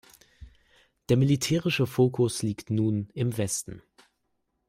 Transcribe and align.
Der 1.09 1.17
militärische 1.17 1.85
Fokus 1.85 2.41
liegt 2.41 2.71
nun 2.71 3.09
im 3.13 3.37
Westen. 3.37 3.83